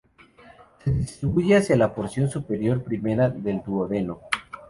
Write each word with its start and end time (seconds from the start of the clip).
Se 0.83 0.91
distribuye 0.91 1.55
hacia 1.57 1.75
la 1.75 1.93
porción 1.93 2.27
superior 2.27 2.81
primera 2.83 3.29
del 3.29 3.61
duodeno. 3.61 4.19